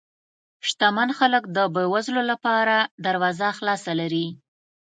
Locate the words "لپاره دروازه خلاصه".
2.31-3.91